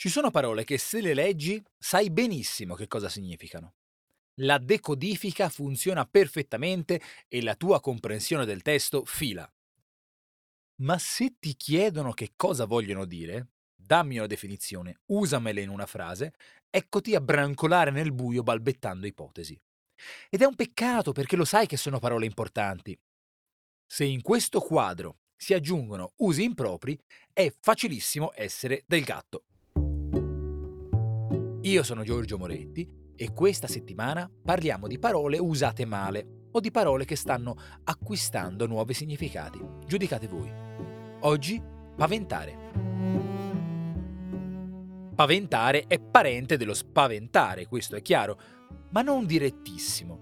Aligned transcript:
Ci 0.00 0.08
sono 0.08 0.30
parole 0.30 0.64
che 0.64 0.78
se 0.78 1.02
le 1.02 1.12
leggi 1.12 1.62
sai 1.76 2.08
benissimo 2.08 2.74
che 2.74 2.86
cosa 2.86 3.10
significano. 3.10 3.74
La 4.36 4.56
decodifica 4.56 5.50
funziona 5.50 6.06
perfettamente 6.06 7.02
e 7.28 7.42
la 7.42 7.54
tua 7.54 7.80
comprensione 7.80 8.46
del 8.46 8.62
testo 8.62 9.04
fila. 9.04 9.46
Ma 10.76 10.96
se 10.96 11.34
ti 11.38 11.54
chiedono 11.54 12.12
che 12.12 12.30
cosa 12.34 12.64
vogliono 12.64 13.04
dire, 13.04 13.48
dammi 13.76 14.16
una 14.16 14.26
definizione, 14.26 15.00
usamele 15.08 15.60
in 15.60 15.68
una 15.68 15.84
frase, 15.84 16.32
eccoti 16.70 17.14
a 17.14 17.20
brancolare 17.20 17.90
nel 17.90 18.14
buio 18.14 18.42
balbettando 18.42 19.06
ipotesi. 19.06 19.60
Ed 20.30 20.40
è 20.40 20.46
un 20.46 20.54
peccato 20.54 21.12
perché 21.12 21.36
lo 21.36 21.44
sai 21.44 21.66
che 21.66 21.76
sono 21.76 21.98
parole 21.98 22.24
importanti. 22.24 22.98
Se 23.86 24.04
in 24.04 24.22
questo 24.22 24.60
quadro 24.60 25.18
si 25.36 25.52
aggiungono 25.52 26.14
usi 26.20 26.42
impropri, 26.42 26.98
è 27.34 27.54
facilissimo 27.60 28.32
essere 28.34 28.82
del 28.86 29.02
gatto. 29.02 29.44
Io 31.64 31.82
sono 31.82 32.04
Giorgio 32.04 32.38
Moretti 32.38 32.88
e 33.14 33.34
questa 33.34 33.66
settimana 33.66 34.30
parliamo 34.42 34.86
di 34.86 34.98
parole 34.98 35.38
usate 35.38 35.84
male 35.84 36.46
o 36.52 36.60
di 36.60 36.70
parole 36.70 37.04
che 37.04 37.16
stanno 37.16 37.54
acquistando 37.84 38.66
nuovi 38.66 38.94
significati. 38.94 39.60
Giudicate 39.86 40.26
voi. 40.26 40.50
Oggi, 41.20 41.62
paventare. 41.94 42.56
Paventare 45.14 45.84
è 45.86 46.00
parente 46.00 46.56
dello 46.56 46.72
spaventare, 46.72 47.66
questo 47.66 47.94
è 47.94 48.00
chiaro, 48.00 48.40
ma 48.92 49.02
non 49.02 49.26
direttissimo. 49.26 50.18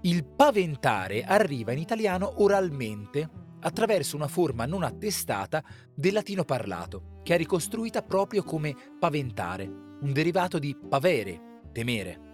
Il 0.00 0.24
paventare 0.24 1.24
arriva 1.24 1.72
in 1.72 1.78
italiano 1.78 2.42
oralmente 2.42 3.28
attraverso 3.62 4.16
una 4.16 4.28
forma 4.28 4.66
non 4.66 4.82
attestata 4.82 5.62
del 5.94 6.12
latino 6.12 6.44
parlato, 6.44 7.20
che 7.22 7.34
è 7.34 7.38
ricostruita 7.38 8.02
proprio 8.02 8.42
come 8.42 8.74
paventare, 8.98 9.64
un 9.64 10.12
derivato 10.12 10.58
di 10.58 10.76
pavere, 10.76 11.60
temere. 11.72 12.30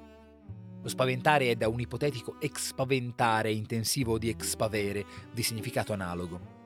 Lo 0.80 0.88
spaventare 0.88 1.50
è 1.50 1.56
da 1.56 1.68
un 1.68 1.80
ipotetico 1.80 2.40
expaventare 2.40 3.52
intensivo 3.52 4.16
di 4.16 4.28
expavere, 4.28 5.04
di 5.32 5.42
significato 5.42 5.92
analogo. 5.92 6.56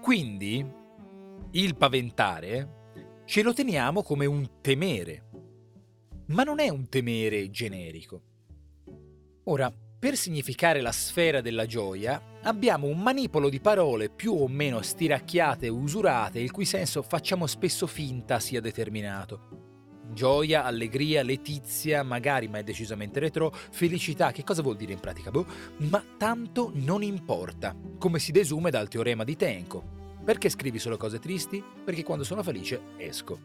Quindi, 0.00 0.64
il 1.50 1.76
paventare 1.76 2.80
ce 3.24 3.42
lo 3.42 3.52
teniamo 3.52 4.02
come 4.02 4.26
un 4.26 4.60
temere, 4.60 5.28
ma 6.26 6.44
non 6.44 6.60
è 6.60 6.68
un 6.68 6.88
temere 6.88 7.50
generico. 7.50 8.22
Ora, 9.44 9.72
per 10.02 10.16
significare 10.16 10.80
la 10.80 10.90
sfera 10.90 11.40
della 11.40 11.64
gioia, 11.64 12.20
abbiamo 12.42 12.88
un 12.88 12.98
manipolo 12.98 13.48
di 13.48 13.60
parole 13.60 14.10
più 14.10 14.32
o 14.32 14.48
meno 14.48 14.82
stiracchiate 14.82 15.66
e 15.66 15.68
usurate, 15.68 16.40
il 16.40 16.50
cui 16.50 16.64
senso 16.64 17.02
facciamo 17.02 17.46
spesso 17.46 17.86
finta 17.86 18.40
sia 18.40 18.60
determinato. 18.60 20.00
Gioia, 20.12 20.64
allegria, 20.64 21.22
letizia, 21.22 22.02
magari 22.02 22.48
ma 22.48 22.58
è 22.58 22.64
decisamente 22.64 23.20
retro, 23.20 23.54
felicità, 23.70 24.32
che 24.32 24.42
cosa 24.42 24.60
vuol 24.60 24.74
dire 24.74 24.92
in 24.92 24.98
pratica? 24.98 25.30
Boh, 25.30 25.46
ma 25.88 26.04
tanto 26.16 26.72
non 26.74 27.04
importa, 27.04 27.72
come 27.96 28.18
si 28.18 28.32
desume 28.32 28.70
dal 28.72 28.88
teorema 28.88 29.22
di 29.22 29.36
Tenko. 29.36 29.84
Perché 30.24 30.48
scrivi 30.48 30.80
solo 30.80 30.96
cose 30.96 31.20
tristi? 31.20 31.62
Perché 31.84 32.02
quando 32.02 32.24
sono 32.24 32.42
felice 32.42 32.80
esco. 32.96 33.38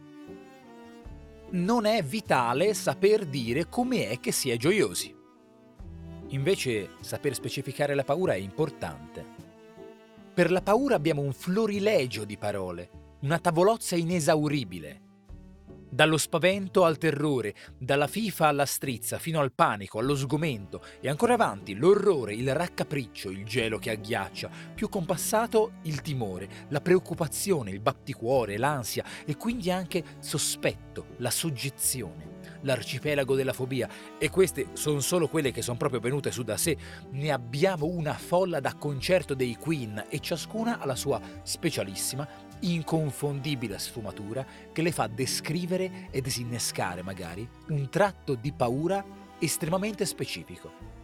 Non 1.52 1.86
è 1.86 2.02
vitale 2.02 2.74
saper 2.74 3.28
dire 3.28 3.70
come 3.70 4.10
è 4.10 4.20
che 4.20 4.32
si 4.32 4.50
è 4.50 4.58
gioiosi. 4.58 5.17
Invece 6.30 6.90
saper 7.00 7.34
specificare 7.34 7.96
la 7.96 8.04
paura 8.04 8.34
è 8.34 8.38
importante. 8.38 9.24
Per 10.34 10.52
la 10.52 10.62
paura 10.62 10.96
abbiamo 10.96 11.22
un 11.22 11.32
florilegio 11.32 12.26
di 12.26 12.38
parole, 12.38 12.90
una 13.22 13.40
tavolozza 13.40 13.96
inesauribile 13.96 15.06
dallo 15.90 16.18
spavento 16.18 16.84
al 16.84 16.98
terrore, 16.98 17.56
dalla 17.78 18.08
fifa 18.08 18.48
alla 18.48 18.66
strizza, 18.66 19.20
fino 19.20 19.40
al 19.40 19.54
panico, 19.54 20.00
allo 20.00 20.16
sgomento 20.16 20.84
e 21.00 21.10
ancora 21.10 21.34
avanti 21.34 21.76
l'orrore, 21.76 22.34
il 22.34 22.54
raccapriccio, 22.54 23.30
il 23.30 23.46
gelo 23.46 23.80
che 23.80 23.92
agghiaccia, 23.92 24.50
più 24.76 24.90
compassato 24.90 25.74
il 25.84 26.02
timore, 26.02 26.50
la 26.68 26.82
preoccupazione, 26.82 27.72
il 27.72 27.80
batticuore, 27.80 28.58
l'ansia 28.58 29.04
e 29.26 29.38
quindi 29.38 29.72
anche 29.72 30.04
sospetto, 30.20 31.08
la 31.18 31.32
soggezione 31.32 32.36
l'arcipelago 32.62 33.36
della 33.36 33.54
fobia 33.54 33.90
e 34.18 34.30
queste 34.30 34.68
sono 34.74 35.00
solo 35.00 35.28
quelle 35.28 35.52
che 35.52 35.62
sono 35.62 35.78
proprio 35.78 36.00
venute 36.00 36.32
su 36.32 36.44
da 36.44 36.58
sé. 36.58 36.78
Ne 37.12 37.32
abbiamo 37.32 37.86
una 37.86 38.14
folla 38.14 38.60
da 38.60 38.74
concerto 38.76 39.34
dei 39.34 39.56
Queen 39.56 40.06
e 40.10 40.20
ciascuna 40.20 40.80
ha 40.80 40.86
la 40.86 40.96
sua 40.96 41.20
specialissima 41.44 42.46
inconfondibile 42.62 43.78
sfumatura 43.78 44.46
che 44.72 44.82
le 44.82 44.92
fa 44.92 45.08
descrivere 45.08 46.08
e 46.10 46.22
disinnescare 46.22 47.04
magari 47.04 47.48
un 47.68 47.90
tratto 47.90 48.36
di 48.36 48.52
paura 48.52 49.04
estremamente 49.40 50.06
specifico. 50.06 50.96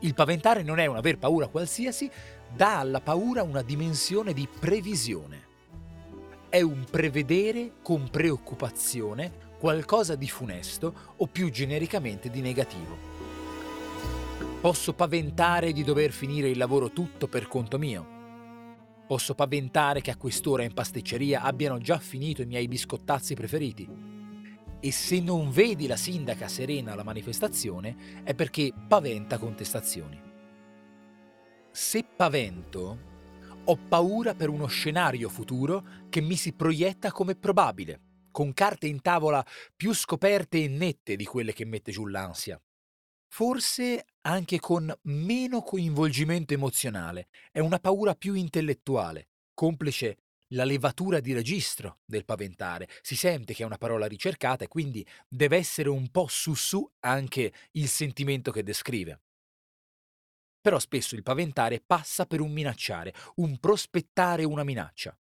Il 0.00 0.14
paventare 0.14 0.62
non 0.62 0.78
è 0.78 0.86
una 0.86 0.98
aver 0.98 1.16
paura 1.16 1.46
qualsiasi, 1.46 2.10
dà 2.54 2.80
alla 2.80 3.00
paura 3.00 3.42
una 3.42 3.62
dimensione 3.62 4.34
di 4.34 4.46
previsione. 4.46 5.44
È 6.50 6.60
un 6.60 6.84
prevedere 6.88 7.72
con 7.82 8.08
preoccupazione 8.10 9.44
qualcosa 9.58 10.14
di 10.14 10.28
funesto 10.28 10.94
o 11.16 11.26
più 11.26 11.50
genericamente 11.50 12.30
di 12.30 12.40
negativo. 12.40 13.14
Posso 14.60 14.92
paventare 14.92 15.72
di 15.72 15.84
dover 15.84 16.10
finire 16.10 16.48
il 16.48 16.58
lavoro 16.58 16.90
tutto 16.90 17.28
per 17.28 17.46
conto 17.46 17.78
mio, 17.78 18.14
Posso 19.06 19.36
paventare 19.36 20.00
che 20.00 20.10
a 20.10 20.16
quest'ora 20.16 20.64
in 20.64 20.74
pasticceria 20.74 21.42
abbiano 21.42 21.78
già 21.78 21.98
finito 21.98 22.42
i 22.42 22.46
miei 22.46 22.66
biscottazzi 22.66 23.34
preferiti. 23.34 23.88
E 24.80 24.90
se 24.90 25.20
non 25.20 25.50
vedi 25.50 25.86
la 25.86 25.96
sindaca 25.96 26.48
serena 26.48 26.92
alla 26.92 27.04
manifestazione 27.04 28.22
è 28.24 28.34
perché 28.34 28.72
paventa 28.88 29.38
contestazioni. 29.38 30.20
Se 31.70 32.04
pavento, 32.16 32.98
ho 33.62 33.76
paura 33.88 34.34
per 34.34 34.48
uno 34.48 34.66
scenario 34.66 35.28
futuro 35.28 35.84
che 36.08 36.20
mi 36.20 36.34
si 36.34 36.52
proietta 36.52 37.12
come 37.12 37.36
probabile, 37.36 38.00
con 38.36 38.52
carte 38.52 38.86
in 38.86 39.00
tavola 39.00 39.42
più 39.74 39.94
scoperte 39.94 40.62
e 40.62 40.68
nette 40.68 41.16
di 41.16 41.24
quelle 41.24 41.54
che 41.54 41.64
mette 41.64 41.90
giù 41.90 42.04
l'ansia. 42.04 42.60
Forse 43.28 44.04
anche 44.20 44.60
con 44.60 44.94
meno 45.04 45.62
coinvolgimento 45.62 46.52
emozionale, 46.52 47.28
è 47.50 47.60
una 47.60 47.78
paura 47.78 48.14
più 48.14 48.34
intellettuale, 48.34 49.28
complice 49.54 50.18
la 50.48 50.64
levatura 50.64 51.20
di 51.20 51.32
registro 51.32 52.00
del 52.04 52.26
paventare. 52.26 52.90
Si 53.00 53.16
sente 53.16 53.54
che 53.54 53.62
è 53.62 53.66
una 53.66 53.78
parola 53.78 54.04
ricercata 54.04 54.64
e 54.64 54.68
quindi 54.68 55.06
deve 55.26 55.56
essere 55.56 55.88
un 55.88 56.10
po' 56.10 56.26
su 56.28 56.52
su 56.52 56.86
anche 57.00 57.54
il 57.70 57.88
sentimento 57.88 58.50
che 58.50 58.62
descrive. 58.62 59.22
Però 60.60 60.78
spesso 60.78 61.14
il 61.14 61.22
paventare 61.22 61.80
passa 61.80 62.26
per 62.26 62.42
un 62.42 62.52
minacciare, 62.52 63.14
un 63.36 63.58
prospettare 63.58 64.44
una 64.44 64.62
minaccia. 64.62 65.18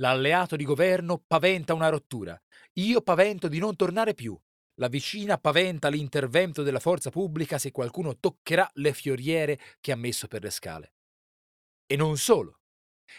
L'alleato 0.00 0.54
di 0.54 0.64
governo 0.64 1.24
paventa 1.26 1.74
una 1.74 1.88
rottura. 1.88 2.40
Io 2.74 3.02
pavento 3.02 3.48
di 3.48 3.58
non 3.58 3.74
tornare 3.74 4.14
più. 4.14 4.38
La 4.74 4.86
vicina 4.86 5.38
paventa 5.38 5.88
l'intervento 5.88 6.62
della 6.62 6.78
forza 6.78 7.10
pubblica 7.10 7.58
se 7.58 7.72
qualcuno 7.72 8.16
toccherà 8.16 8.70
le 8.74 8.92
fioriere 8.92 9.58
che 9.80 9.90
ha 9.90 9.96
messo 9.96 10.28
per 10.28 10.44
le 10.44 10.50
scale. 10.50 10.92
E 11.84 11.96
non 11.96 12.16
solo. 12.16 12.60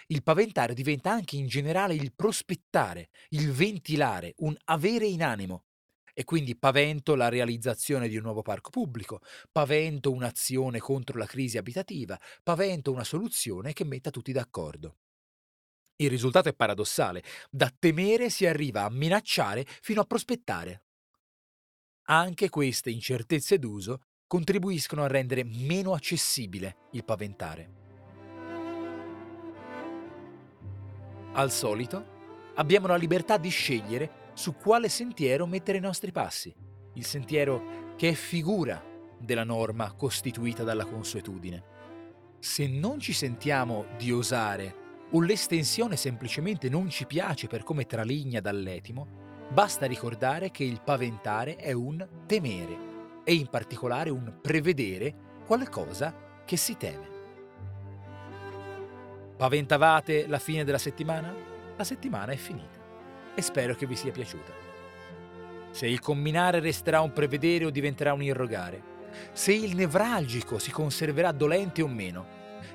Il 0.08 0.24
paventare 0.24 0.74
diventa 0.74 1.12
anche 1.12 1.36
in 1.36 1.48
generale 1.48 1.96
il 1.96 2.14
prospettare, 2.16 3.10
il 3.30 3.52
ventilare, 3.52 4.36
un 4.38 4.56
avere 4.66 5.06
in 5.06 5.22
animo. 5.22 5.66
E 6.14 6.24
quindi 6.24 6.58
pavento 6.58 7.16
la 7.16 7.28
realizzazione 7.28 8.08
di 8.08 8.16
un 8.16 8.24
nuovo 8.24 8.42
parco 8.42 8.70
pubblico, 8.70 9.20
pavento 9.52 10.14
un'azione 10.14 10.80
contro 10.80 11.18
la 11.18 11.26
crisi 11.26 11.58
abitativa, 11.58 12.18
pavento 12.42 12.94
una 12.94 13.04
soluzione 13.04 13.74
che 13.74 13.84
metta 13.84 14.12
tutti 14.12 14.32
d'accordo. 14.32 14.96
Il 16.02 16.10
risultato 16.10 16.48
è 16.48 16.54
paradossale. 16.54 17.22
Da 17.52 17.70
temere 17.78 18.30
si 18.30 18.46
arriva 18.46 18.84
a 18.84 18.90
minacciare 18.90 19.66
fino 19.82 20.00
a 20.00 20.06
prospettare. 20.06 20.84
Anche 22.04 22.48
queste 22.50 22.90
incertezze 22.90 23.60
d'uso 23.60 24.04
contribuiscono 24.26 25.04
a 25.04 25.08
rendere 25.08 25.44
meno 25.44 25.94
accessibile 25.94 26.78
il 26.92 27.04
paventare. 27.04 27.74
Al 31.34 31.52
solito, 31.52 32.52
abbiamo 32.56 32.88
la 32.88 32.96
libertà 32.96 33.38
di 33.38 33.50
scegliere 33.50 34.28
su 34.36 34.56
quale 34.56 34.88
sentiero 34.88 35.46
mettere 35.46 35.80
i 35.80 35.82
nostri 35.82 36.14
passi, 36.14 36.56
il 36.94 37.06
sentiero 37.06 37.94
che 37.98 38.10
è 38.10 38.14
figura 38.14 38.82
della 39.20 39.44
norma 39.44 39.92
costituita 39.92 40.64
dalla 40.64 40.86
consuetudine. 40.86 41.64
Se 42.40 42.68
non 42.68 43.02
ci 43.02 43.12
sentiamo 43.12 43.86
di 43.98 44.14
osare 44.14 44.88
o 45.12 45.22
l'estensione 45.22 45.96
semplicemente 45.96 46.70
non 46.70 46.90
ci 46.90 47.06
piace 47.06 47.48
per 47.48 47.64
come 47.64 47.86
traligna 47.86 48.40
dall'etimo, 48.40 49.20
Basta 49.52 49.88
ricordare 49.88 50.52
che 50.52 50.64
il 50.64 50.80
paventare 50.80 51.56
è 51.56 51.72
un 51.72 52.08
temere 52.28 52.88
e 53.24 53.34
in 53.34 53.48
particolare 53.48 54.12
un 54.12 54.36
prevedere 54.40 55.16
qualcosa 55.44 56.44
che 56.46 56.56
si 56.56 56.78
teme. 56.78 57.08
Paventavate 59.36 60.28
la 60.28 60.38
fine 60.38 60.64
della 60.64 60.78
settimana? 60.78 61.34
La 61.76 61.84
settimana 61.84 62.32
è 62.32 62.36
finita. 62.36 62.78
e 63.36 63.42
spero 63.42 63.74
che 63.74 63.86
vi 63.86 63.96
sia 63.96 64.12
piaciuta. 64.12 64.52
Se 65.72 65.88
il 65.88 66.02
combinare 66.02 66.60
resterà 66.60 67.00
un 67.00 67.14
prevedere 67.14 67.66
o 67.66 67.70
diventerà 67.70 68.12
un 68.12 68.22
irrogare, 68.22 68.82
se 69.32 69.54
il 69.54 69.76
nevralgico 69.76 70.60
si 70.60 70.72
conserverà 70.72 71.32
dolente 71.32 71.82
o 71.82 71.88
meno, 71.88 72.26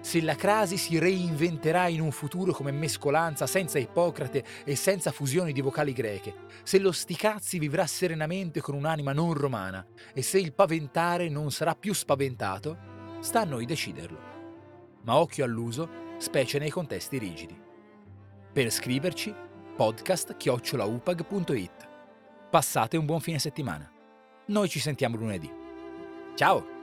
se 0.01 0.21
la 0.21 0.35
crasi 0.35 0.77
si 0.77 0.99
reinventerà 0.99 1.89
in 1.89 2.01
un 2.01 2.11
futuro 2.11 2.53
come 2.53 2.71
mescolanza 2.71 3.47
senza 3.47 3.79
Ippocrate 3.79 4.45
e 4.65 4.77
senza 4.77 5.11
fusioni 5.11 5.53
di 5.53 5.61
vocali 5.61 5.93
greche, 5.93 6.35
se 6.63 6.79
lo 6.79 6.93
sticazzi 6.93 7.59
vivrà 7.59 7.87
serenamente 7.87 8.61
con 8.61 8.75
un'anima 8.75 9.13
non 9.13 9.35
romana 9.35 9.85
e 10.13 10.23
se 10.23 10.39
il 10.39 10.53
paventare 10.53 11.29
non 11.29 11.51
sarà 11.51 11.75
più 11.75 11.93
spaventato, 11.93 12.77
sta 13.21 13.41
a 13.41 13.45
noi 13.45 13.67
deciderlo. 13.67 14.19
Ma 15.03 15.17
occhio 15.17 15.45
all'uso, 15.45 15.89
specie 16.19 16.59
nei 16.59 16.71
contesti 16.71 17.19
rigidi. 17.19 17.59
Per 18.53 18.71
scriverci, 18.71 19.35
podcast 19.77 20.37
chiocciolaupag.it. 20.37 21.89
Passate 22.51 22.97
un 22.97 23.05
buon 23.05 23.21
fine 23.21 23.39
settimana. 23.39 23.91
Noi 24.47 24.69
ci 24.69 24.79
sentiamo 24.79 25.17
lunedì. 25.17 25.51
Ciao! 26.37 26.74